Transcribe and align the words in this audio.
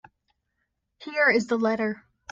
Here 0.97 1.29
is 1.29 1.45
the 1.45 1.59
letter. 1.59 2.07